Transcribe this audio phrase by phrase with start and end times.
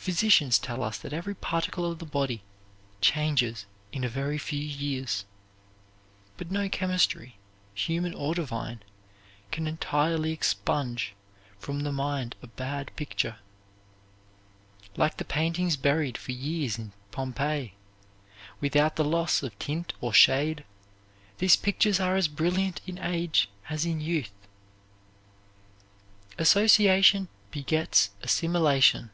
[0.00, 2.42] Physicians tell us that every particle of the body
[3.00, 5.24] changes in a very few years;
[6.36, 7.36] but no chemistry,
[7.74, 8.80] human or divine,
[9.50, 11.14] can entirely expunge
[11.58, 13.38] from the mind a bad picture.
[14.96, 17.74] Like the paintings buried for centuries in Pompeii,
[18.60, 20.64] without the loss of tint or shade,
[21.38, 24.32] these pictures are as brilliant in age as in youth.
[26.38, 29.10] Association begets assimilation.